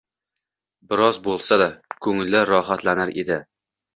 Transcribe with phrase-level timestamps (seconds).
[0.93, 1.67] bir oz bo'lsada
[2.05, 3.37] ko'ngli rohatlanar edi.